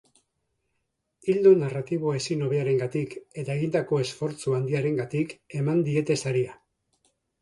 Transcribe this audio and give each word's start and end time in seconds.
Ildo 1.33 1.51
narratibo 1.63 2.13
ezin 2.19 2.41
hobearengatik 2.45 3.13
eta 3.43 3.57
egindako 3.59 4.01
esfortzu 4.07 4.57
handiarengatik 4.61 5.37
eman 5.61 5.85
diete 5.91 6.17
saria. 6.25 6.57